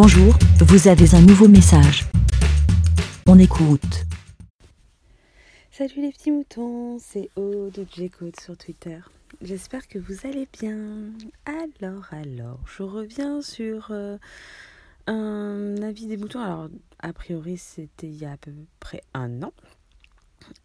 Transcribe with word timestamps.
Bonjour, 0.00 0.32
vous 0.60 0.86
avez 0.86 1.12
un 1.16 1.20
nouveau 1.22 1.48
message. 1.48 2.04
On 3.26 3.36
écoute. 3.36 4.04
Salut 5.72 6.02
les 6.02 6.12
petits 6.12 6.30
moutons, 6.30 7.00
c'est 7.00 7.28
Aude 7.34 7.72
de 7.72 7.84
J-Code 7.92 8.38
sur 8.40 8.56
Twitter. 8.56 9.00
J'espère 9.42 9.88
que 9.88 9.98
vous 9.98 10.24
allez 10.24 10.46
bien. 10.52 10.76
Alors, 11.46 12.04
alors, 12.12 12.60
je 12.64 12.84
reviens 12.84 13.42
sur 13.42 13.88
euh, 13.90 14.18
un 15.08 15.82
avis 15.82 16.06
des 16.06 16.16
moutons. 16.16 16.42
Alors, 16.42 16.68
a 17.00 17.12
priori, 17.12 17.58
c'était 17.58 18.06
il 18.06 18.18
y 18.18 18.24
a 18.24 18.30
à 18.30 18.36
peu 18.36 18.52
près 18.78 19.02
un 19.14 19.42
an. 19.42 19.52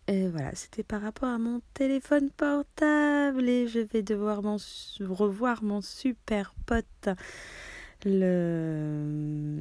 Et 0.08 0.28
voilà, 0.28 0.54
c'était 0.54 0.84
par 0.84 1.02
rapport 1.02 1.30
à 1.30 1.40
mon 1.40 1.60
téléphone 1.74 2.30
portable 2.30 3.50
et 3.50 3.68
je 3.68 3.80
vais 3.80 4.04
devoir 4.04 4.44
revoir 5.00 5.64
mon 5.64 5.82
super 5.82 6.54
pote. 6.68 7.10
Le. 8.06 9.60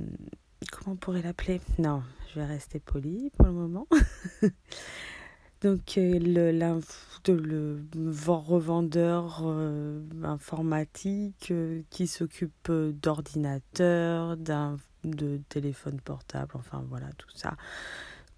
Comment 0.70 0.94
on 0.94 0.96
pourrait 0.96 1.22
l'appeler? 1.22 1.60
Non, 1.78 2.02
je 2.28 2.40
vais 2.40 2.46
rester 2.46 2.80
poli 2.80 3.30
pour 3.36 3.46
le 3.46 3.52
moment. 3.52 3.86
Donc, 5.62 5.96
euh, 5.96 6.18
le, 6.18 6.50
le 6.50 8.30
revendeur 8.30 9.42
euh, 9.44 10.02
informatique 10.24 11.52
euh, 11.52 11.82
qui 11.88 12.08
s'occupe 12.08 12.70
d'ordinateurs, 12.70 14.36
de 14.36 15.40
téléphone 15.48 16.00
portable, 16.00 16.52
enfin 16.54 16.84
voilà, 16.88 17.12
tout 17.16 17.30
ça 17.34 17.56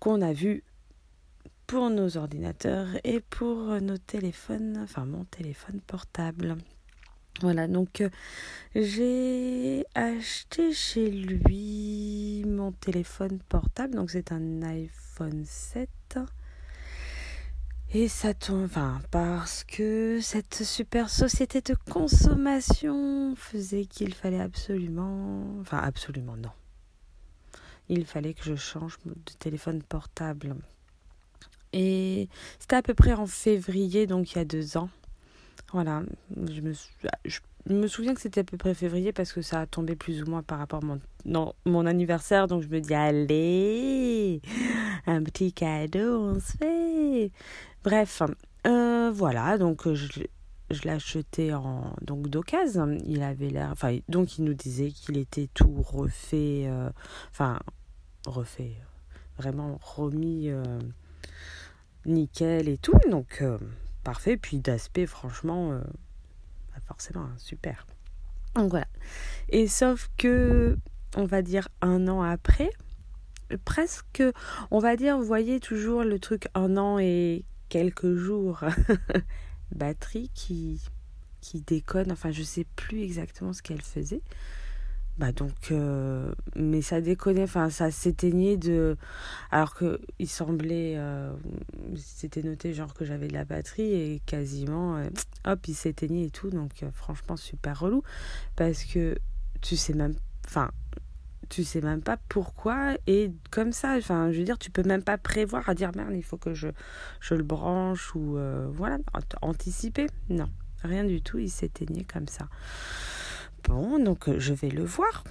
qu'on 0.00 0.20
a 0.20 0.34
vu 0.34 0.64
pour 1.66 1.88
nos 1.88 2.18
ordinateurs 2.18 2.88
et 3.04 3.20
pour 3.20 3.80
nos 3.80 3.96
téléphones, 3.96 4.78
enfin 4.82 5.06
mon 5.06 5.24
téléphone 5.24 5.80
portable. 5.80 6.58
Voilà, 7.40 7.66
donc 7.66 8.00
euh, 8.00 8.10
j'ai 8.74 9.84
acheté 9.94 10.72
chez 10.72 11.10
lui 11.10 12.44
mon 12.46 12.72
téléphone 12.72 13.40
portable, 13.48 13.94
donc 13.96 14.10
c'est 14.10 14.32
un 14.32 14.62
iPhone 14.62 15.44
7. 15.44 15.90
Et 17.92 18.08
ça 18.08 18.34
tombe, 18.34 18.64
enfin, 18.64 19.00
parce 19.10 19.64
que 19.64 20.18
cette 20.20 20.62
super 20.64 21.10
société 21.10 21.60
de 21.60 21.76
consommation 21.90 23.34
faisait 23.36 23.84
qu'il 23.84 24.14
fallait 24.14 24.40
absolument, 24.40 25.44
enfin, 25.60 25.78
absolument 25.78 26.36
non. 26.36 26.50
Il 27.88 28.06
fallait 28.06 28.34
que 28.34 28.44
je 28.44 28.54
change 28.54 28.98
de 29.04 29.32
téléphone 29.38 29.82
portable 29.82 30.56
et 31.74 32.28
c'était 32.60 32.76
à 32.76 32.82
peu 32.82 32.94
près 32.94 33.14
en 33.14 33.26
février, 33.26 34.06
donc 34.06 34.32
il 34.32 34.38
y 34.38 34.40
a 34.40 34.44
deux 34.44 34.76
ans. 34.76 34.88
Voilà, 35.74 36.04
je 36.36 36.60
me, 36.60 36.72
je 37.24 37.40
me 37.68 37.88
souviens 37.88 38.14
que 38.14 38.20
c'était 38.20 38.42
à 38.42 38.44
peu 38.44 38.56
près 38.56 38.74
février 38.74 39.12
parce 39.12 39.32
que 39.32 39.42
ça 39.42 39.62
a 39.62 39.66
tombé 39.66 39.96
plus 39.96 40.22
ou 40.22 40.26
moins 40.30 40.44
par 40.44 40.60
rapport 40.60 40.84
à 40.84 40.86
mon, 40.86 41.00
non, 41.24 41.52
mon 41.66 41.84
anniversaire. 41.84 42.46
Donc 42.46 42.62
je 42.62 42.68
me 42.68 42.80
dis, 42.80 42.94
allez, 42.94 44.40
un 45.08 45.20
petit 45.24 45.52
cadeau, 45.52 46.20
on 46.20 46.38
se 46.38 46.56
fait. 46.56 47.32
Bref, 47.82 48.22
euh, 48.68 49.10
voilà, 49.12 49.58
donc 49.58 49.92
je, 49.92 50.22
je 50.70 50.82
l'ai 50.82 50.90
acheté 50.90 51.52
en 51.52 51.92
donc 52.02 52.28
d'occasion. 52.28 52.96
Il 53.04 53.24
avait 53.24 53.50
l'air, 53.50 53.70
enfin, 53.72 53.98
donc 54.08 54.38
il 54.38 54.44
nous 54.44 54.54
disait 54.54 54.92
qu'il 54.92 55.18
était 55.18 55.48
tout 55.54 55.82
refait, 55.82 56.66
euh, 56.68 56.88
enfin, 57.32 57.58
refait, 58.26 58.76
vraiment 59.38 59.80
remis. 59.82 60.50
Euh, 60.50 60.78
nickel 62.06 62.68
et 62.68 62.78
tout. 62.78 62.98
Donc, 63.10 63.38
euh, 63.40 63.58
parfait. 64.04 64.36
Puis 64.36 64.58
d'aspect, 64.58 65.06
franchement, 65.06 65.72
euh, 65.72 65.80
bah, 66.72 66.80
forcément, 66.86 67.24
hein, 67.24 67.34
super. 67.38 67.86
Donc 68.54 68.70
voilà. 68.70 68.86
Et 69.48 69.66
sauf 69.66 70.10
que, 70.16 70.78
on 71.16 71.24
va 71.24 71.42
dire 71.42 71.68
un 71.80 72.06
an 72.06 72.22
après, 72.22 72.70
presque, 73.64 74.22
on 74.70 74.78
va 74.78 74.96
dire, 74.96 75.18
vous 75.18 75.24
voyez 75.24 75.60
toujours 75.60 76.04
le 76.04 76.18
truc 76.18 76.46
un 76.54 76.76
an 76.76 76.98
et 76.98 77.44
quelques 77.68 78.14
jours. 78.14 78.60
Batterie 79.74 80.30
qui, 80.34 80.80
qui 81.40 81.60
déconne. 81.60 82.12
Enfin, 82.12 82.30
je 82.30 82.42
sais 82.42 82.66
plus 82.76 83.02
exactement 83.02 83.52
ce 83.52 83.62
qu'elle 83.62 83.82
faisait. 83.82 84.22
Bah 85.16 85.30
donc, 85.30 85.70
euh, 85.70 86.34
mais 86.56 86.82
ça 86.82 87.00
déconnait, 87.00 87.44
enfin 87.44 87.70
ça 87.70 87.92
s'éteignait 87.92 88.56
de... 88.56 88.96
Alors 89.52 89.74
que 89.74 90.00
il 90.18 90.28
semblait, 90.28 90.94
euh, 90.96 91.32
c'était 91.94 92.42
noté 92.42 92.74
genre 92.74 92.94
que 92.94 93.04
j'avais 93.04 93.28
de 93.28 93.32
la 93.32 93.44
batterie 93.44 93.92
et 93.92 94.22
quasiment, 94.26 94.96
euh, 94.96 95.08
hop, 95.44 95.68
il 95.68 95.74
s'éteignait 95.74 96.24
et 96.24 96.30
tout. 96.30 96.50
Donc 96.50 96.84
franchement 96.92 97.36
super 97.36 97.78
relou 97.78 98.02
parce 98.56 98.82
que 98.82 99.16
tu 99.60 99.76
sais 99.76 99.92
même, 99.94 100.16
enfin, 100.46 100.72
tu 101.48 101.62
sais 101.62 101.80
même 101.80 102.02
pas 102.02 102.16
pourquoi 102.28 102.96
et 103.06 103.30
comme 103.52 103.70
ça, 103.70 103.94
enfin 103.96 104.32
je 104.32 104.38
veux 104.38 104.44
dire, 104.44 104.58
tu 104.58 104.72
peux 104.72 104.82
même 104.82 105.04
pas 105.04 105.16
prévoir 105.16 105.68
à 105.68 105.74
dire 105.74 105.92
merde, 105.94 106.10
il 106.12 106.24
faut 106.24 106.38
que 106.38 106.54
je, 106.54 106.68
je 107.20 107.34
le 107.36 107.44
branche 107.44 108.16
ou 108.16 108.36
voilà, 108.72 108.98
anticiper. 109.42 110.08
Non, 110.28 110.48
rien 110.82 111.04
du 111.04 111.22
tout, 111.22 111.38
il 111.38 111.50
s'éteignait 111.50 112.04
comme 112.04 112.26
ça. 112.26 112.48
Bon, 113.68 113.98
donc 113.98 114.28
euh, 114.28 114.38
je 114.38 114.52
vais 114.52 114.68
le 114.68 114.84
voir. 114.84 115.24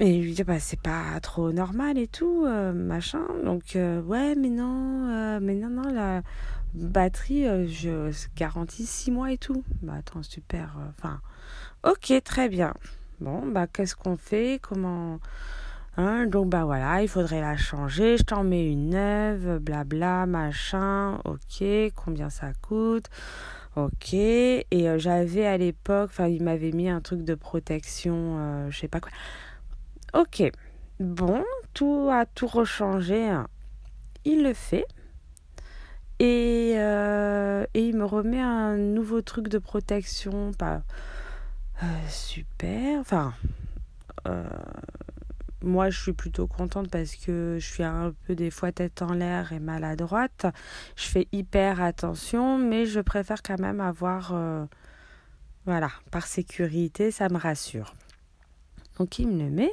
Et 0.00 0.20
lui 0.20 0.32
dire, 0.32 0.44
bah, 0.44 0.58
c'est 0.58 0.80
pas 0.80 1.20
trop 1.20 1.52
normal 1.52 1.98
et 1.98 2.08
tout, 2.08 2.44
euh, 2.44 2.72
machin. 2.72 3.24
Donc, 3.44 3.76
euh, 3.76 4.02
ouais, 4.02 4.34
mais 4.34 4.48
non, 4.48 5.38
mais 5.40 5.54
non, 5.54 5.68
non, 5.68 5.92
la 5.92 6.22
batterie, 6.74 7.44
je 7.68 8.10
garantis 8.34 8.86
six 8.86 9.10
mois 9.10 9.30
et 9.32 9.38
tout. 9.38 9.62
Bah, 9.82 9.94
attends, 9.98 10.22
super. 10.22 10.76
Enfin, 10.88 11.20
ok, 11.84 12.12
très 12.24 12.48
bien. 12.48 12.74
Bon, 13.20 13.46
bah, 13.46 13.66
qu'est-ce 13.66 13.94
qu'on 13.94 14.16
fait? 14.16 14.58
Comment. 14.60 15.20
Hein, 15.96 16.26
donc, 16.26 16.48
bah 16.48 16.64
voilà, 16.64 17.02
il 17.02 17.08
faudrait 17.08 17.40
la 17.40 17.56
changer. 17.56 18.16
Je 18.16 18.22
t'en 18.22 18.44
mets 18.44 18.66
une 18.66 18.90
neuve, 18.90 19.58
blabla, 19.58 20.26
machin. 20.26 21.18
Ok, 21.24 21.64
combien 21.94 22.30
ça 22.30 22.52
coûte 22.62 23.10
Ok. 23.76 24.14
Et 24.14 24.64
euh, 24.72 24.98
j'avais 24.98 25.46
à 25.46 25.56
l'époque, 25.56 26.10
enfin, 26.10 26.28
il 26.28 26.42
m'avait 26.42 26.72
mis 26.72 26.88
un 26.88 27.00
truc 27.00 27.24
de 27.24 27.34
protection, 27.34 28.36
euh, 28.38 28.70
je 28.70 28.78
sais 28.78 28.88
pas 28.88 29.00
quoi. 29.00 29.10
Ok. 30.14 30.42
Bon, 31.00 31.44
tout 31.74 32.08
a 32.10 32.26
tout 32.26 32.46
rechangé. 32.46 33.28
Hein. 33.28 33.48
Il 34.24 34.42
le 34.44 34.54
fait. 34.54 34.86
Et, 36.18 36.74
euh, 36.76 37.64
et 37.74 37.86
il 37.86 37.96
me 37.96 38.04
remet 38.04 38.40
un 38.40 38.76
nouveau 38.76 39.22
truc 39.22 39.48
de 39.48 39.58
protection. 39.58 40.52
Pas 40.52 40.82
super. 42.08 43.00
Enfin, 43.00 43.34
moi, 45.62 45.90
je 45.90 46.00
suis 46.00 46.12
plutôt 46.12 46.46
contente 46.46 46.90
parce 46.90 47.16
que 47.16 47.56
je 47.58 47.66
suis 47.66 47.82
un 47.82 48.12
peu 48.26 48.34
des 48.34 48.50
fois 48.50 48.72
tête 48.72 49.02
en 49.02 49.12
l'air 49.12 49.52
et 49.52 49.60
maladroite. 49.60 50.46
Je 50.96 51.06
fais 51.06 51.28
hyper 51.32 51.80
attention, 51.80 52.58
mais 52.58 52.86
je 52.86 53.00
préfère 53.00 53.42
quand 53.42 53.58
même 53.58 53.80
avoir, 53.80 54.32
euh, 54.34 54.64
voilà, 55.66 55.90
par 56.10 56.26
sécurité, 56.26 57.10
ça 57.10 57.28
me 57.28 57.38
rassure. 57.38 57.94
Donc 58.98 59.18
il 59.18 59.28
me 59.28 59.38
le 59.38 59.50
met. 59.50 59.72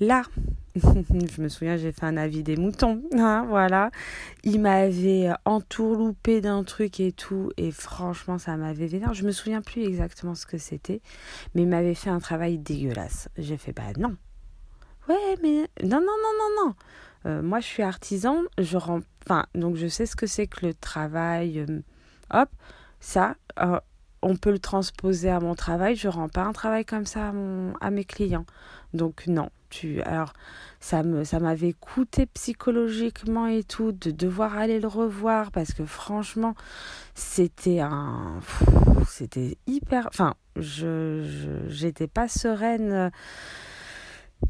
Là, 0.00 0.22
je 0.74 1.42
me 1.42 1.48
souviens, 1.48 1.76
j'ai 1.76 1.92
fait 1.92 2.04
un 2.04 2.16
avis 2.16 2.42
des 2.42 2.56
moutons. 2.56 3.02
Hein, 3.16 3.44
voilà. 3.48 3.90
Il 4.44 4.60
m'avait 4.60 5.30
entourloupé 5.44 6.40
d'un 6.40 6.64
truc 6.64 7.00
et 7.00 7.12
tout. 7.12 7.50
Et 7.56 7.70
franchement, 7.70 8.38
ça 8.38 8.56
m'avait 8.56 8.86
vénère. 8.86 9.14
Je 9.14 9.24
me 9.24 9.32
souviens 9.32 9.60
plus 9.60 9.82
exactement 9.82 10.34
ce 10.34 10.46
que 10.46 10.58
c'était. 10.58 11.00
Mais 11.54 11.62
il 11.62 11.68
m'avait 11.68 11.94
fait 11.94 12.10
un 12.10 12.20
travail 12.20 12.58
dégueulasse. 12.58 13.28
J'ai 13.36 13.56
fait, 13.56 13.72
bah 13.72 13.92
non, 13.98 14.16
Ouais, 15.10 15.36
mais 15.42 15.68
non, 15.82 16.00
non, 16.00 16.16
non, 16.22 16.34
non, 16.38 16.64
non. 16.66 16.74
Euh, 17.26 17.42
moi, 17.42 17.58
je 17.58 17.66
suis 17.66 17.82
artisan, 17.82 18.42
je 18.58 18.76
rends... 18.76 19.00
enfin, 19.26 19.44
donc 19.56 19.74
je 19.74 19.88
sais 19.88 20.06
ce 20.06 20.14
que 20.14 20.28
c'est 20.28 20.46
que 20.46 20.64
le 20.66 20.72
travail. 20.72 21.58
Euh, 21.58 21.80
hop, 22.32 22.48
ça, 23.00 23.34
euh, 23.58 23.80
on 24.22 24.36
peut 24.36 24.52
le 24.52 24.60
transposer 24.60 25.28
à 25.28 25.40
mon 25.40 25.56
travail. 25.56 25.96
Je 25.96 26.06
rends 26.06 26.28
pas 26.28 26.44
un 26.44 26.52
travail 26.52 26.84
comme 26.84 27.06
ça 27.06 27.32
à 27.80 27.90
mes 27.90 28.04
clients. 28.04 28.46
Donc 28.94 29.26
non, 29.26 29.50
tu. 29.68 30.00
Alors, 30.02 30.32
ça 30.78 31.02
me, 31.02 31.24
ça 31.24 31.40
m'avait 31.40 31.72
coûté 31.72 32.26
psychologiquement 32.26 33.48
et 33.48 33.64
tout 33.64 33.90
de 33.90 34.12
devoir 34.12 34.56
aller 34.56 34.78
le 34.78 34.86
revoir 34.86 35.50
parce 35.50 35.72
que 35.72 35.84
franchement, 35.84 36.54
c'était 37.16 37.80
un, 37.80 38.38
c'était 39.08 39.58
hyper. 39.66 40.06
Enfin, 40.06 40.34
je, 40.54 41.64
j'étais 41.66 42.06
pas 42.06 42.28
sereine 42.28 43.10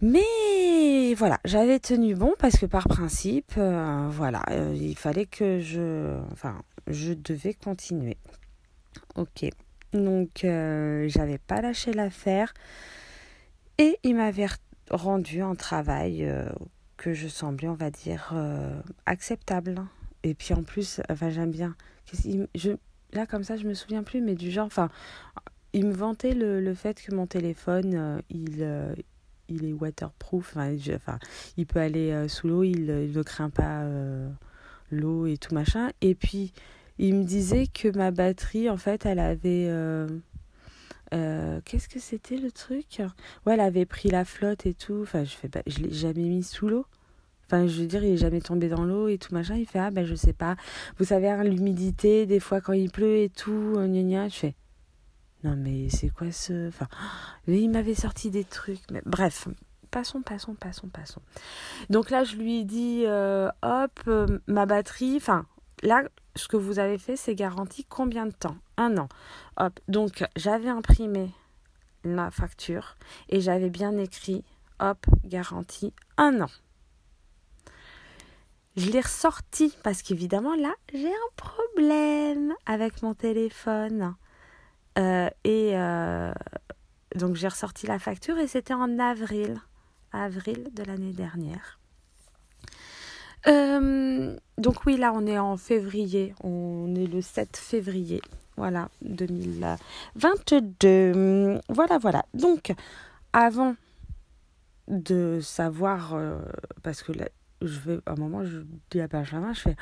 mais 0.02 1.14
voilà, 1.14 1.40
j'avais 1.44 1.78
tenu 1.78 2.14
bon 2.14 2.34
parce 2.38 2.56
que 2.56 2.66
par 2.66 2.88
principe, 2.88 3.52
euh, 3.58 4.08
voilà, 4.10 4.42
euh, 4.50 4.74
il 4.74 4.96
fallait 4.96 5.26
que 5.26 5.60
je, 5.60 6.18
enfin, 6.32 6.62
je 6.86 7.12
devais 7.12 7.54
continuer. 7.54 8.16
Ok, 9.16 9.44
donc 9.92 10.44
euh, 10.44 11.06
j'avais 11.08 11.38
pas 11.38 11.60
lâché 11.60 11.92
l'affaire 11.92 12.54
et 13.78 13.98
il 14.02 14.16
m'avait 14.16 14.46
rendu 14.90 15.42
un 15.42 15.54
travail 15.54 16.26
que 16.96 17.12
je 17.12 17.28
semblais, 17.28 17.68
on 17.68 17.74
va 17.74 17.90
dire, 17.90 18.34
acceptable. 19.06 19.82
Et 20.22 20.34
puis 20.34 20.54
en 20.54 20.62
plus, 20.62 21.00
enfin 21.10 21.30
j'aime 21.30 21.50
bien. 21.50 21.76
Je, 22.54 22.70
là 23.12 23.26
comme 23.26 23.44
ça, 23.44 23.56
je 23.56 23.66
me 23.66 23.74
souviens 23.74 24.02
plus, 24.02 24.20
mais 24.20 24.34
du 24.34 24.50
genre, 24.50 24.66
enfin, 24.66 24.90
il 25.72 25.86
me 25.86 25.92
vantait 25.92 26.34
le, 26.34 26.60
le 26.60 26.74
fait 26.74 27.00
que 27.00 27.14
mon 27.14 27.26
téléphone, 27.26 28.22
il 28.28 28.62
il 29.50 29.64
est 29.64 29.72
waterproof. 29.72 30.56
Enfin, 30.56 30.74
enfin 30.94 31.18
il 31.56 31.66
peut 31.66 31.80
aller 31.80 32.28
sous 32.28 32.48
l'eau, 32.48 32.62
il, 32.62 32.88
il, 32.88 33.12
ne 33.12 33.22
craint 33.22 33.50
pas 33.50 33.84
l'eau 34.90 35.26
et 35.26 35.36
tout 35.36 35.54
machin. 35.54 35.90
Et 36.00 36.14
puis, 36.14 36.52
il 36.98 37.14
me 37.14 37.24
disait 37.24 37.66
que 37.66 37.88
ma 37.96 38.10
batterie, 38.10 38.68
en 38.70 38.76
fait, 38.76 39.06
elle 39.06 39.18
avait. 39.18 39.68
Qu'est-ce 41.10 41.88
que 41.88 41.98
c'était 41.98 42.36
le 42.36 42.50
truc? 42.50 43.02
Ouais, 43.46 43.54
elle 43.54 43.60
avait 43.60 43.86
pris 43.86 44.10
la 44.10 44.24
flotte 44.24 44.66
et 44.66 44.74
tout. 44.74 45.00
Enfin, 45.02 45.24
je 45.24 45.34
fais 45.34 45.48
pas, 45.48 45.62
je 45.66 45.78
l'ai 45.80 45.92
jamais 45.92 46.28
mis 46.28 46.42
sous 46.42 46.68
l'eau. 46.68 46.86
Enfin, 47.46 47.66
je 47.66 47.80
veux 47.80 47.88
dire, 47.88 48.04
il 48.04 48.12
est 48.12 48.16
jamais 48.16 48.40
tombé 48.40 48.68
dans 48.68 48.84
l'eau 48.84 49.08
et 49.08 49.18
tout 49.18 49.34
machin. 49.34 49.56
Il 49.56 49.66
fait, 49.66 49.80
ah 49.80 49.90
ben 49.90 50.06
je 50.06 50.14
sais 50.14 50.32
pas. 50.32 50.54
Vous 50.98 51.04
savez, 51.04 51.28
hein, 51.28 51.42
l'humidité, 51.42 52.24
des 52.24 52.38
fois 52.38 52.60
quand 52.60 52.74
il 52.74 52.92
pleut 52.92 53.16
et 53.16 53.28
tout, 53.28 53.74
gna 53.76 54.02
gna. 54.02 54.28
Je 54.28 54.36
fais, 54.36 54.54
non 55.44 55.56
mais 55.56 55.88
c'est 55.88 56.10
quoi 56.10 56.30
ce... 56.32 56.68
Enfin, 56.68 56.88
il 57.46 57.70
m'avait 57.70 57.94
sorti 57.94 58.30
des 58.30 58.44
trucs. 58.44 58.82
Mais 58.90 59.02
bref, 59.06 59.48
passons, 59.90 60.22
passons, 60.22 60.54
passons, 60.54 60.88
passons. 60.88 61.22
Donc 61.88 62.10
là, 62.10 62.24
je 62.24 62.36
lui 62.36 62.64
dis, 62.64 63.04
euh, 63.06 63.50
hop, 63.62 64.00
euh, 64.06 64.38
ma 64.46 64.66
batterie, 64.66 65.16
enfin, 65.16 65.46
là, 65.82 66.02
ce 66.36 66.48
que 66.48 66.56
vous 66.56 66.78
avez 66.78 66.98
fait, 66.98 67.16
c'est 67.16 67.34
garanti 67.34 67.84
combien 67.84 68.26
de 68.26 68.32
temps? 68.32 68.56
Un 68.76 68.96
an. 68.98 69.08
Hop, 69.56 69.78
donc 69.88 70.24
j'avais 70.36 70.68
imprimé 70.68 71.30
la 72.04 72.30
facture 72.30 72.96
et 73.28 73.40
j'avais 73.40 73.70
bien 73.70 73.96
écrit, 73.98 74.44
hop, 74.78 75.06
garantie 75.24 75.92
un 76.16 76.40
an. 76.40 76.50
Je 78.76 78.90
l'ai 78.90 79.00
ressorti 79.00 79.76
parce 79.82 80.00
qu'évidemment 80.00 80.54
là, 80.54 80.72
j'ai 80.94 81.10
un 81.10 81.32
problème 81.36 82.54
avec 82.66 83.02
mon 83.02 83.14
téléphone. 83.14 84.14
Euh, 85.00 85.28
et 85.44 85.70
euh, 85.74 86.32
donc 87.14 87.36
j'ai 87.36 87.46
ressorti 87.48 87.86
la 87.86 87.98
facture 87.98 88.36
et 88.38 88.46
c'était 88.46 88.74
en 88.74 88.98
avril, 88.98 89.58
avril 90.12 90.68
de 90.74 90.82
l'année 90.82 91.14
dernière. 91.14 91.78
Euh, 93.46 94.36
donc 94.58 94.84
oui, 94.84 94.98
là 94.98 95.12
on 95.14 95.26
est 95.26 95.38
en 95.38 95.56
février, 95.56 96.34
on 96.42 96.94
est 96.94 97.06
le 97.06 97.22
7 97.22 97.56
février, 97.56 98.20
voilà, 98.56 98.90
2022. 99.02 101.60
Voilà, 101.70 101.96
voilà. 101.98 102.26
Donc, 102.34 102.74
avant 103.32 103.76
de 104.88 105.40
savoir, 105.40 106.20
parce 106.82 107.02
que 107.02 107.12
là, 107.12 107.28
je 107.62 107.80
vais, 107.80 108.00
à 108.04 108.12
un 108.12 108.16
moment, 108.16 108.44
je 108.44 108.58
dis 108.90 109.00
à 109.00 109.08
Benjamin, 109.08 109.54
je 109.54 109.60
fais, 109.60 109.76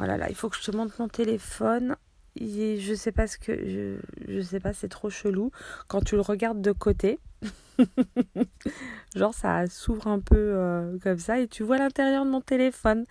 oh 0.00 0.04
là 0.04 0.16
là, 0.16 0.30
il 0.30 0.34
faut 0.34 0.48
que 0.48 0.56
je 0.56 0.62
te 0.62 0.74
montre 0.74 0.94
mon 0.98 1.08
téléphone. 1.08 1.96
Je 2.40 2.94
sais 2.94 3.12
pas 3.12 3.26
ce 3.26 3.38
que, 3.38 3.98
je, 4.28 4.40
sais 4.40 4.60
pas, 4.60 4.72
c'est 4.72 4.88
trop 4.88 5.10
chelou. 5.10 5.50
Quand 5.86 6.02
tu 6.02 6.16
le 6.16 6.20
regardes 6.20 6.60
de 6.60 6.72
côté, 6.72 7.20
genre 9.16 9.34
ça 9.34 9.66
s'ouvre 9.68 10.08
un 10.08 10.20
peu 10.20 10.36
euh, 10.36 10.98
comme 11.00 11.18
ça 11.18 11.38
et 11.38 11.46
tu 11.46 11.62
vois 11.62 11.78
l'intérieur 11.78 12.24
de 12.24 12.30
mon 12.30 12.40
téléphone. 12.40 13.06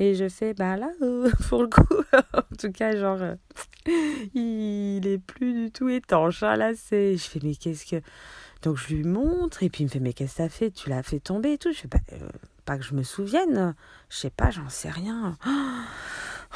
Et 0.00 0.14
je 0.14 0.28
fais, 0.28 0.54
bah 0.54 0.76
là, 0.76 0.90
euh, 1.02 1.30
pour 1.48 1.62
le 1.62 1.68
coup, 1.68 2.02
en 2.12 2.56
tout 2.58 2.72
cas, 2.72 2.96
genre, 2.96 3.22
euh, 3.22 3.34
il 4.34 5.06
est 5.06 5.18
plus 5.18 5.54
du 5.54 5.70
tout 5.70 5.88
étanche. 5.88 6.42
Hein. 6.42 6.56
Là, 6.56 6.72
c'est, 6.74 7.16
je 7.16 7.24
fais, 7.24 7.40
mais 7.42 7.54
qu'est-ce 7.54 7.86
que. 7.86 8.02
Donc 8.62 8.78
je 8.78 8.94
lui 8.94 9.04
montre 9.04 9.62
et 9.62 9.68
puis 9.68 9.82
il 9.82 9.86
me 9.86 9.90
fait, 9.90 10.00
mais 10.00 10.14
qu'est-ce 10.14 10.38
que 10.38 10.38
t'as 10.38 10.48
fait? 10.48 10.70
Tu 10.70 10.88
l'as 10.88 11.02
fait 11.02 11.20
tomber 11.20 11.52
et 11.52 11.58
tout. 11.58 11.70
Je 11.72 11.80
fais, 11.80 11.88
pas 11.88 11.98
pas 12.64 12.78
que 12.78 12.84
je 12.84 12.94
me 12.94 13.02
souvienne. 13.02 13.74
Je 14.08 14.16
sais 14.16 14.30
pas, 14.30 14.50
j'en 14.50 14.68
sais 14.68 14.90
rien. 14.90 15.36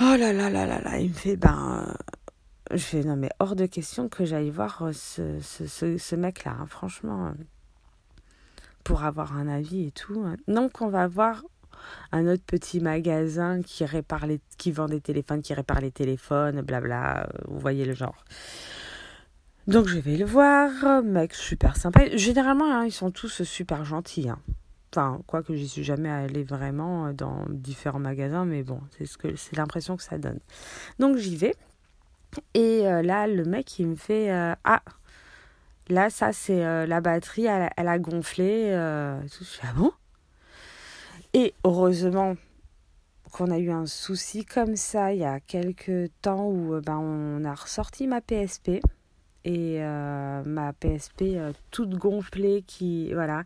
Là 0.01 0.33
là 0.33 0.51
là 0.51 0.67
là 0.67 0.81
là. 0.81 0.99
Il 0.99 1.11
me 1.11 1.15
fait, 1.15 1.37
ben. 1.37 1.87
Euh, 1.89 2.77
je 2.77 2.83
fais, 2.83 3.03
non, 3.03 3.17
mais 3.17 3.31
hors 3.39 3.57
de 3.57 3.67
question 3.67 4.09
que 4.09 4.25
j'aille 4.25 4.51
voir 4.51 4.83
euh, 4.83 4.93
ce, 4.93 6.15
mec-là, 6.15 6.57
hein, 6.61 6.67
franchement. 6.67 7.29
Euh, 7.29 7.33
pour 8.85 9.05
avoir 9.05 9.37
un 9.37 9.49
avis 9.49 9.89
et 9.89 9.91
tout. 9.91 10.23
Hein. 10.25 10.37
Donc, 10.47 10.81
on 10.81 10.89
va 10.89 11.07
voir 11.09 11.43
un 12.13 12.27
autre 12.27 12.43
petit 12.45 12.81
magasin 12.81 13.61
qui 13.63 13.85
répare 13.85 14.27
les, 14.27 14.41
qui 14.57 14.73
vend 14.73 14.87
des 14.87 15.01
téléphones, 15.01 15.43
qui 15.43 15.55
répare 15.55 15.81
les 15.81 15.91
téléphones, 15.91 16.63
blabla. 16.63 17.29
Vous 17.47 17.59
voyez 17.59 17.85
le 17.85 17.95
genre. 17.95 18.25
Donc 19.67 19.87
je 19.87 19.99
vais 19.99 20.17
le 20.17 20.25
voir, 20.25 21.03
mec 21.03 21.35
super 21.35 21.77
sympa. 21.77 22.17
Généralement, 22.17 22.73
hein, 22.73 22.87
ils 22.87 22.93
sont 22.93 23.11
tous 23.11 23.43
super 23.43 23.85
gentils. 23.85 24.31
Enfin, 24.93 25.21
quoi 25.27 25.43
que 25.43 25.55
j'y 25.55 25.69
suis 25.69 25.85
jamais 25.85 26.09
allée 26.09 26.45
vraiment 26.45 27.07
euh, 27.07 27.13
dans 27.13 27.45
différents 27.49 27.99
magasins, 27.99 28.45
mais 28.47 28.63
bon, 28.63 28.81
c'est 28.97 29.05
ce 29.05 29.19
que 29.19 29.37
c'est 29.37 29.57
l'impression 29.57 29.97
que 29.97 30.03
ça 30.03 30.19
donne. 30.19 30.41
Donc 30.99 31.17
j'y 31.17 31.37
vais. 31.37 31.55
Et 32.55 32.87
euh, 32.87 33.03
là, 33.03 33.27
le 33.27 33.45
mec, 33.45 33.79
il 33.79 33.89
me 33.89 33.97
fait 33.97 34.31
euh, 34.31 34.55
Ah, 34.65 34.83
là, 35.89 36.11
ça, 36.11 36.33
c'est 36.33 36.87
la 36.87 37.01
batterie, 37.01 37.47
elle, 37.47 37.89
a 37.89 37.99
gonflé. 37.99 38.71
Je 38.71 39.59
ah 39.63 39.73
bon? 39.77 39.93
Et 41.35 41.55
heureusement 41.65 42.37
qu'on 43.33 43.51
a 43.51 43.59
eu 43.59 43.71
un 43.71 43.85
souci 43.85 44.47
comme 44.47 44.77
ça 44.77 45.13
il 45.13 45.19
y 45.19 45.25
a 45.25 45.39
quelques 45.41 46.11
temps 46.23 46.49
où 46.49 46.81
ben, 46.81 46.97
on 46.97 47.45
a 47.45 47.55
ressorti 47.55 48.07
ma 48.07 48.23
PSP 48.23 48.81
et 49.45 49.77
euh, 49.81 50.43
ma 50.45 50.73
PSP 50.73 51.23
euh, 51.23 51.53
toute 51.71 51.91
gonflée 51.91 52.65
qui 52.67 53.13
voilà 53.15 53.45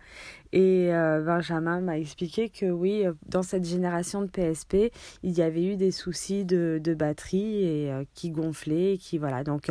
et 0.52 0.92
euh, 0.92 1.22
Benjamin 1.22 1.80
m'a 1.80 1.98
expliqué 1.98 2.48
que 2.48 2.66
oui 2.66 3.04
dans 3.28 3.42
cette 3.42 3.64
génération 3.64 4.22
de 4.22 4.26
PSP 4.26 4.92
il 5.22 5.32
y 5.32 5.42
avait 5.42 5.64
eu 5.64 5.76
des 5.76 5.90
soucis 5.90 6.44
de, 6.44 6.80
de 6.82 6.94
batterie 6.94 7.64
et 7.64 7.92
qui 8.14 8.30
gonflaient 8.30 8.96
qui 8.98 9.18
voilà 9.18 9.44
donc 9.44 9.70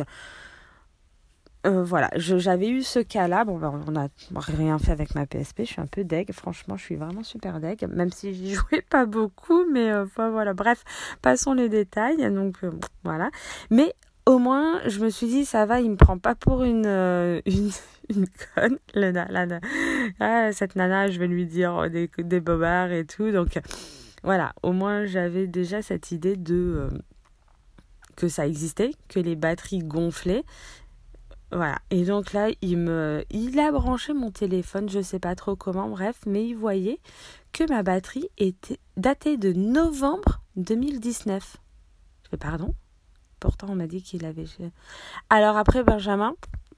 voilà, 1.64 2.10
j'avais 2.16 2.68
eu 2.68 2.82
ce 2.82 2.98
cas-là. 2.98 3.44
Bon, 3.44 3.56
ben, 3.56 3.80
on 3.86 3.92
n'a 3.92 4.08
rien 4.34 4.80
fait 4.80 4.90
avec 4.90 5.14
ma 5.14 5.26
PSP. 5.26 5.60
Je 5.60 5.66
suis 5.66 5.80
un 5.80 5.86
peu 5.86 6.02
deg. 6.02 6.32
Franchement, 6.32 6.76
je 6.76 6.82
suis 6.82 6.96
vraiment 6.96 7.22
super 7.22 7.60
deg. 7.60 7.86
Même 7.88 8.10
si 8.10 8.34
j'y 8.34 8.54
jouais 8.54 8.82
pas 8.90 9.06
beaucoup. 9.06 9.64
Mais 9.70 9.92
voilà. 10.16 10.54
Bref, 10.54 10.82
passons 11.22 11.52
les 11.52 11.68
détails. 11.68 12.16
Donc, 12.32 12.56
voilà. 13.04 13.30
Mais 13.70 13.94
au 14.26 14.38
moins, 14.38 14.80
je 14.88 15.00
me 15.00 15.10
suis 15.10 15.26
dit, 15.26 15.44
ça 15.44 15.66
va, 15.66 15.80
il 15.80 15.90
me 15.90 15.96
prend 15.96 16.18
pas 16.18 16.34
pour 16.34 16.62
une, 16.62 16.86
euh, 16.86 17.40
une, 17.46 17.70
une, 18.08 18.26
conne. 18.54 18.78
Ah, 20.20 20.52
cette 20.52 20.76
nana, 20.76 21.10
je 21.10 21.18
vais 21.18 21.26
lui 21.26 21.46
dire 21.46 21.90
des, 21.90 22.10
des 22.18 22.40
bobards 22.40 22.92
et 22.92 23.04
tout. 23.04 23.30
Donc, 23.30 23.58
voilà, 24.22 24.52
au 24.62 24.72
moins, 24.72 25.06
j'avais 25.06 25.46
déjà 25.46 25.82
cette 25.82 26.12
idée 26.12 26.36
de 26.36 26.54
euh, 26.54 26.98
que 28.16 28.28
ça 28.28 28.46
existait, 28.46 28.92
que 29.08 29.18
les 29.18 29.34
batteries 29.34 29.80
gonflaient. 29.80 30.44
Voilà. 31.50 31.78
Et 31.90 32.04
donc 32.04 32.32
là, 32.32 32.48
il 32.62 32.78
me, 32.78 33.24
il 33.30 33.58
a 33.58 33.70
branché 33.72 34.14
mon 34.14 34.30
téléphone, 34.30 34.88
je 34.88 35.02
sais 35.02 35.18
pas 35.18 35.34
trop 35.34 35.54
comment, 35.54 35.88
bref, 35.88 36.20
mais 36.26 36.46
il 36.46 36.54
voyait 36.54 36.98
que 37.52 37.68
ma 37.68 37.82
batterie 37.82 38.28
était 38.38 38.78
datée 38.96 39.36
de 39.36 39.52
novembre 39.52 40.40
2019. 40.56 41.58
Je 42.24 42.30
fais 42.30 42.36
pardon? 42.38 42.74
Pourtant, 43.42 43.66
on 43.70 43.74
m'a 43.74 43.88
dit 43.88 44.04
qu'il 44.04 44.24
avait. 44.24 44.44
Alors 45.28 45.56
après, 45.56 45.82
Benjamin, 45.82 46.36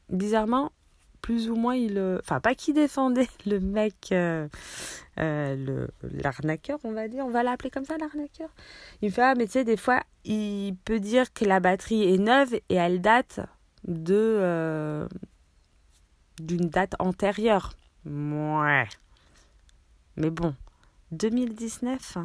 bizarrement, 0.09 0.73
plus 1.21 1.50
ou 1.50 1.56
moins, 1.56 1.76
il. 1.76 1.99
Euh, 1.99 2.21
enfin, 2.23 2.40
pas 2.40 2.54
qui 2.54 2.73
défendait 2.73 3.28
le 3.47 3.61
mec, 3.61 4.12
euh, 4.12 4.49
euh, 5.21 5.87
l'arnaqueur, 6.00 6.78
on 6.85 6.92
va 6.92 7.06
dire. 7.09 7.26
On 7.26 7.30
va 7.30 7.42
l'appeler 7.42 7.68
comme 7.68 7.85
ça, 7.85 7.99
l'arnaqueur. 7.99 8.49
Il 9.02 9.12
fait 9.12 9.21
Ah, 9.21 9.35
mais 9.35 9.44
tu 9.44 9.52
sais, 9.52 9.64
des 9.64 9.76
fois, 9.76 10.00
il 10.25 10.75
peut 10.87 11.00
dire 11.00 11.35
que 11.35 11.44
la 11.44 11.61
batterie 11.61 12.14
est 12.14 12.16
neuve 12.16 12.54
et 12.54 12.75
elle 12.76 13.02
date 13.02 13.40
de. 13.87 15.06
d'une 16.40 16.71
date 16.71 16.94
antérieure. 16.99 17.75
Ouais. 18.06 18.88
Mais 20.16 20.30
bon, 20.30 20.54
2019. 21.12 22.16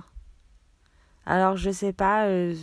Alors 1.25 1.57
je 1.57 1.69
sais 1.69 1.93
pas, 1.93 2.25
euh, 2.27 2.55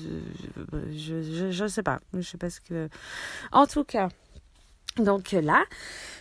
je, 0.92 1.22
je, 1.22 1.50
je, 1.50 1.66
sais 1.66 1.82
pas, 1.82 2.00
je 2.14 2.22
sais 2.22 2.38
pas 2.38 2.50
ce 2.50 2.60
que. 2.60 2.88
En 3.52 3.66
tout 3.66 3.84
cas, 3.84 4.08
donc 4.98 5.32
là, 5.32 5.64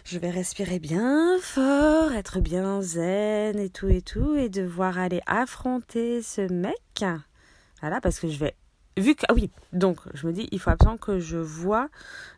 je 0.03 0.19
vais 0.19 0.29
respirer 0.29 0.79
bien 0.79 1.37
fort, 1.39 2.11
être 2.11 2.41
bien 2.41 2.81
zen 2.81 3.57
et 3.57 3.69
tout 3.69 3.87
et 3.87 4.01
tout, 4.01 4.35
et 4.35 4.49
devoir 4.49 4.99
aller 4.99 5.21
affronter 5.27 6.21
ce 6.21 6.41
mec. 6.51 7.05
Voilà, 7.79 8.01
parce 8.01 8.19
que 8.19 8.27
je 8.27 8.37
vais. 8.37 8.55
Vu 8.97 9.15
que. 9.15 9.25
Ah 9.29 9.33
oui, 9.33 9.49
donc 9.71 9.99
je 10.13 10.27
me 10.27 10.33
dis, 10.33 10.49
il 10.51 10.59
faut 10.59 10.71
absolument 10.71 10.97
que 10.97 11.19
je 11.19 11.37
vois. 11.37 11.87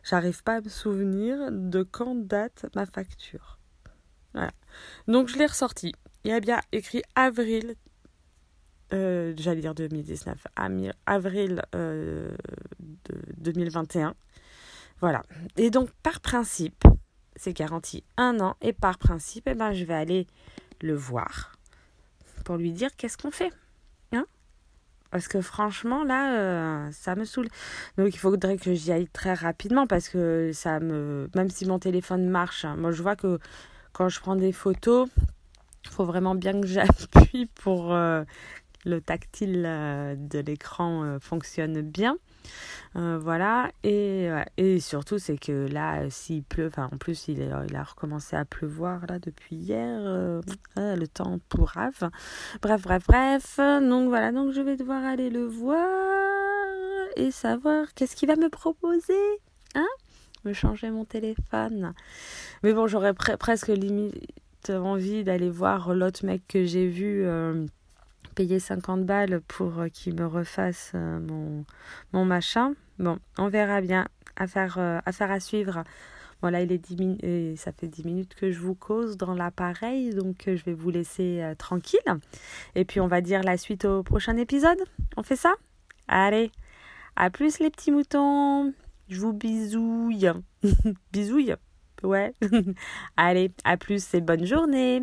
J'arrive 0.04 0.44
pas 0.44 0.56
à 0.56 0.60
me 0.60 0.68
souvenir 0.68 1.50
de 1.50 1.82
quand 1.82 2.14
date 2.14 2.66
ma 2.76 2.86
facture. 2.86 3.58
Voilà. 4.32 4.52
Donc 5.08 5.28
je 5.28 5.38
l'ai 5.38 5.46
ressorti. 5.46 5.92
Il 6.22 6.30
y 6.30 6.34
a 6.34 6.40
bien 6.40 6.60
écrit 6.70 7.02
avril 7.16 7.74
euh, 8.92 9.34
j'allais 9.36 9.60
dire 9.60 9.74
2019, 9.74 10.46
avril 11.06 11.62
euh, 11.74 12.30
de 12.80 13.14
2021. 13.38 14.14
Voilà. 15.00 15.22
Et 15.56 15.70
donc, 15.70 15.90
par 16.02 16.20
principe, 16.20 16.84
c'est 17.36 17.52
garanti 17.52 18.02
un 18.16 18.40
an. 18.40 18.56
Et 18.60 18.72
par 18.72 18.98
principe, 18.98 19.44
eh 19.46 19.54
ben, 19.54 19.72
je 19.72 19.84
vais 19.84 19.94
aller 19.94 20.26
le 20.80 20.94
voir 20.94 21.52
pour 22.44 22.56
lui 22.56 22.72
dire 22.72 22.94
qu'est-ce 22.96 23.18
qu'on 23.18 23.30
fait. 23.30 23.52
Hein 24.12 24.24
parce 25.10 25.28
que 25.28 25.40
franchement, 25.40 26.04
là, 26.04 26.38
euh, 26.38 26.88
ça 26.92 27.14
me 27.14 27.24
saoule. 27.24 27.48
Donc, 27.96 28.14
il 28.14 28.18
faudrait 28.18 28.56
que 28.56 28.74
j'y 28.74 28.90
aille 28.90 29.08
très 29.08 29.34
rapidement 29.34 29.86
parce 29.86 30.08
que 30.08 30.50
ça 30.52 30.80
me. 30.80 31.30
Même 31.34 31.50
si 31.50 31.66
mon 31.66 31.78
téléphone 31.78 32.28
marche, 32.28 32.64
hein, 32.64 32.76
moi, 32.76 32.90
je 32.90 33.02
vois 33.02 33.16
que 33.16 33.38
quand 33.92 34.08
je 34.08 34.20
prends 34.20 34.36
des 34.36 34.52
photos, 34.52 35.08
Il 35.84 35.90
faut 35.90 36.04
vraiment 36.04 36.34
bien 36.34 36.60
que 36.60 36.66
j'appuie 36.66 37.46
pour 37.54 37.92
euh, 37.92 38.24
le 38.88 39.00
tactile 39.00 39.64
euh, 39.66 40.14
de 40.16 40.38
l'écran 40.38 41.04
euh, 41.04 41.18
fonctionne 41.18 41.80
bien. 41.82 42.16
voilà, 42.94 43.70
et, 43.84 44.30
surtout 44.80 45.18
c'est 45.18 45.38
que 45.38 45.68
là, 45.68 46.10
s'il 46.10 46.42
pleut, 46.42 46.66
enfin 46.66 46.88
en 46.92 46.96
plus 46.96 47.28
il, 47.28 47.38
il, 47.68 47.76
a 47.76 47.82
recommencé 47.84 48.34
à 48.34 48.44
pleuvoir 48.44 49.06
là 49.06 49.18
depuis 49.18 49.54
hier, 49.54 50.00
le 50.76 51.06
temps 51.06 51.38
pourrave. 51.48 52.10
Bref, 52.62 52.82
bref, 52.82 53.04
bref. 53.06 53.56
Donc 53.58 54.08
voilà, 54.08 54.32
donc 54.32 54.52
je 54.52 54.60
vais 54.60 54.76
devoir 54.76 55.04
aller 55.04 55.30
le 55.30 55.44
voir 55.44 55.86
et 57.16 57.30
savoir 57.30 57.92
qu'est-ce 57.94 58.16
qu'il 58.16 58.28
va 58.28 58.36
me 58.36 58.48
proposer. 58.48 59.14
Hein? 59.74 59.86
Me 60.44 60.52
changer 60.52 60.90
mon 60.90 61.04
téléphone. 61.04 61.92
Mais 62.62 62.72
bon, 62.72 62.86
j'aurais 62.86 63.14
presque 63.14 63.68
limite 63.68 64.14
envie 64.70 65.24
d'aller 65.24 65.50
voir 65.50 65.94
l'autre 65.94 66.24
mec 66.24 66.42
que 66.48 66.64
j'ai 66.64 66.88
vu 66.88 67.24
euh, 67.24 67.66
payer 68.38 68.60
50 68.60 69.04
balles 69.04 69.40
pour 69.48 69.80
euh, 69.80 69.88
qu'il 69.88 70.14
me 70.14 70.24
refasse 70.24 70.92
euh, 70.94 71.18
mon, 71.18 71.64
mon 72.12 72.24
machin. 72.24 72.74
Bon, 73.00 73.18
on 73.36 73.48
verra 73.48 73.80
bien. 73.80 74.06
Affaire, 74.36 74.78
affaire 75.04 75.32
à 75.32 75.40
suivre. 75.40 75.82
Voilà, 76.40 76.60
il 76.60 76.70
est 76.70 76.78
10 76.78 77.18
et 77.24 77.56
ça 77.56 77.72
fait 77.72 77.88
10 77.88 78.04
minutes 78.04 78.34
que 78.36 78.52
je 78.52 78.60
vous 78.60 78.76
cause 78.76 79.16
dans 79.16 79.34
l'appareil, 79.34 80.14
donc 80.14 80.44
je 80.46 80.64
vais 80.64 80.74
vous 80.74 80.90
laisser 80.90 81.42
tranquille. 81.58 81.98
Et 82.76 82.84
puis 82.84 83.00
on 83.00 83.08
va 83.08 83.20
dire 83.20 83.42
la 83.42 83.56
suite 83.56 83.84
au 83.84 84.04
prochain 84.04 84.36
épisode. 84.36 84.78
On 85.16 85.24
fait 85.24 85.34
ça? 85.34 85.54
Allez, 86.06 86.52
à 87.16 87.30
plus 87.30 87.58
les 87.58 87.70
petits 87.70 87.90
moutons. 87.90 88.72
Je 89.08 89.20
vous 89.20 89.32
bisouille. 89.32 90.30
bisouille? 91.12 91.56
Ouais. 92.04 92.32
Allez, 93.16 93.50
à 93.64 93.76
plus 93.76 94.14
et 94.14 94.20
bonne 94.20 94.46
journée. 94.46 95.02